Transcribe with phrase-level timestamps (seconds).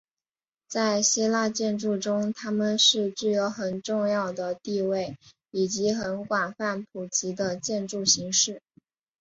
[0.67, 5.15] 在希腊建筑中他们是具有很重要的地位
[5.51, 8.63] 以及很广泛普及的建筑形式。